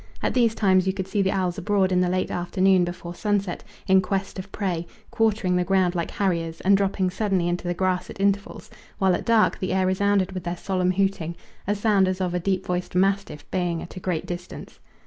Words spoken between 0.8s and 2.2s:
you could see the owls abroad in the